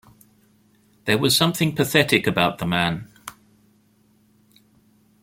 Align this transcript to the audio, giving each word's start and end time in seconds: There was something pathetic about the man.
There 1.05 1.19
was 1.19 1.37
something 1.37 1.75
pathetic 1.75 2.25
about 2.25 2.57
the 2.57 2.65
man. 2.65 3.07